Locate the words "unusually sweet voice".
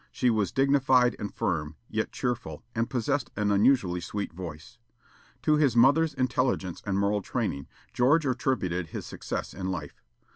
3.51-4.79